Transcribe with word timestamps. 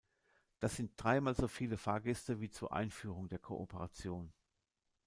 Das 0.57 0.77
sind 0.77 0.93
dreimal 0.97 1.35
so 1.35 1.47
viele 1.47 1.77
Fahrgäste 1.77 2.41
wie 2.41 2.49
zur 2.49 2.73
Einführung 2.73 3.29
der 3.29 3.37
Kooperation. 3.37 4.33